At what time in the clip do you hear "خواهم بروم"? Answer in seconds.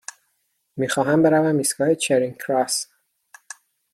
0.89-1.57